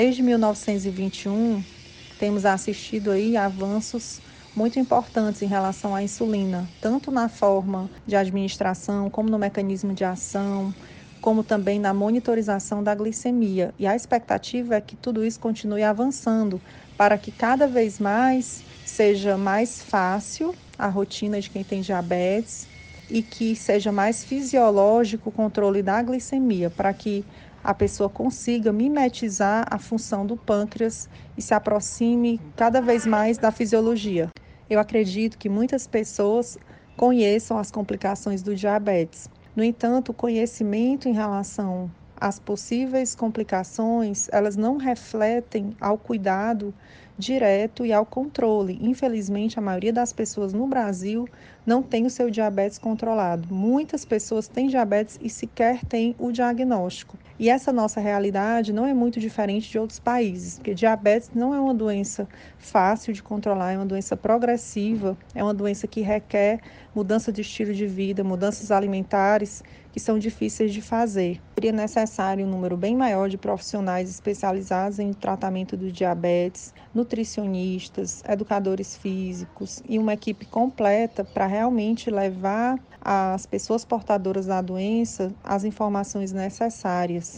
Desde 0.00 0.22
1921, 0.22 1.62
temos 2.18 2.46
assistido 2.46 3.10
aí 3.10 3.36
avanços 3.36 4.22
muito 4.56 4.78
importantes 4.78 5.42
em 5.42 5.46
relação 5.46 5.94
à 5.94 6.02
insulina, 6.02 6.66
tanto 6.80 7.10
na 7.10 7.28
forma 7.28 7.90
de 8.06 8.16
administração, 8.16 9.10
como 9.10 9.28
no 9.28 9.38
mecanismo 9.38 9.92
de 9.92 10.02
ação, 10.02 10.74
como 11.20 11.44
também 11.44 11.78
na 11.78 11.92
monitorização 11.92 12.82
da 12.82 12.94
glicemia. 12.94 13.74
E 13.78 13.86
a 13.86 13.94
expectativa 13.94 14.74
é 14.74 14.80
que 14.80 14.96
tudo 14.96 15.22
isso 15.22 15.38
continue 15.38 15.82
avançando 15.82 16.62
para 16.96 17.18
que 17.18 17.30
cada 17.30 17.68
vez 17.68 17.98
mais 17.98 18.64
seja 18.82 19.36
mais 19.36 19.82
fácil 19.82 20.54
a 20.78 20.88
rotina 20.88 21.38
de 21.38 21.50
quem 21.50 21.62
tem 21.62 21.82
diabetes 21.82 22.70
e 23.10 23.22
que 23.22 23.54
seja 23.54 23.92
mais 23.92 24.24
fisiológico 24.24 25.28
o 25.28 25.32
controle 25.32 25.82
da 25.82 26.00
glicemia, 26.00 26.70
para 26.70 26.94
que 26.94 27.22
a 27.62 27.74
pessoa 27.74 28.08
consiga 28.08 28.72
mimetizar 28.72 29.66
a 29.70 29.78
função 29.78 30.24
do 30.24 30.36
pâncreas 30.36 31.08
e 31.36 31.42
se 31.42 31.54
aproxime 31.54 32.40
cada 32.56 32.80
vez 32.80 33.06
mais 33.06 33.38
da 33.38 33.50
fisiologia. 33.50 34.28
Eu 34.68 34.80
acredito 34.80 35.36
que 35.36 35.48
muitas 35.48 35.86
pessoas 35.86 36.58
conheçam 36.96 37.58
as 37.58 37.70
complicações 37.70 38.42
do 38.42 38.54
diabetes. 38.54 39.28
No 39.54 39.64
entanto, 39.64 40.10
o 40.10 40.14
conhecimento 40.14 41.08
em 41.08 41.12
relação 41.12 41.90
às 42.20 42.38
possíveis 42.38 43.14
complicações, 43.14 44.28
elas 44.30 44.54
não 44.54 44.76
refletem 44.76 45.74
ao 45.80 45.96
cuidado 45.96 46.74
direto 47.16 47.84
e 47.84 47.92
ao 47.92 48.06
controle. 48.06 48.78
Infelizmente, 48.80 49.58
a 49.58 49.62
maioria 49.62 49.92
das 49.92 50.12
pessoas 50.12 50.52
no 50.52 50.66
Brasil 50.66 51.26
não 51.66 51.82
tem 51.82 52.06
o 52.06 52.10
seu 52.10 52.30
diabetes 52.30 52.78
controlado. 52.78 53.52
Muitas 53.52 54.04
pessoas 54.04 54.48
têm 54.48 54.68
diabetes 54.68 55.18
e 55.22 55.28
sequer 55.28 55.84
têm 55.84 56.14
o 56.18 56.30
diagnóstico. 56.30 57.18
E 57.40 57.48
essa 57.48 57.72
nossa 57.72 58.02
realidade 58.02 58.70
não 58.70 58.84
é 58.84 58.92
muito 58.92 59.18
diferente 59.18 59.70
de 59.70 59.78
outros 59.78 59.98
países, 59.98 60.56
porque 60.56 60.74
diabetes 60.74 61.30
não 61.34 61.54
é 61.54 61.58
uma 61.58 61.72
doença 61.72 62.28
fácil 62.58 63.14
de 63.14 63.22
controlar, 63.22 63.72
é 63.72 63.78
uma 63.78 63.86
doença 63.86 64.14
progressiva, 64.14 65.16
é 65.34 65.42
uma 65.42 65.54
doença 65.54 65.86
que 65.86 66.02
requer 66.02 66.60
mudança 66.94 67.32
de 67.32 67.40
estilo 67.40 67.72
de 67.72 67.86
vida, 67.86 68.22
mudanças 68.22 68.70
alimentares 68.70 69.62
que 69.90 69.98
são 69.98 70.18
difíceis 70.18 70.72
de 70.72 70.82
fazer. 70.82 71.40
Seria 71.54 71.72
necessário 71.72 72.46
um 72.46 72.50
número 72.50 72.76
bem 72.76 72.96
maior 72.96 73.28
de 73.28 73.38
profissionais 73.38 74.10
especializados 74.10 74.98
em 74.98 75.12
tratamento 75.12 75.76
do 75.78 75.90
diabetes, 75.90 76.74
nutricionistas, 76.94 78.22
educadores 78.28 78.96
físicos 78.96 79.82
e 79.88 79.98
uma 79.98 80.14
equipe 80.14 80.46
completa 80.46 81.24
para 81.24 81.46
realmente 81.46 82.10
levar 82.10 82.78
às 83.00 83.46
pessoas 83.46 83.84
portadoras 83.84 84.46
da 84.46 84.60
doença 84.60 85.34
as 85.42 85.64
informações 85.64 86.32
necessárias. 86.32 87.29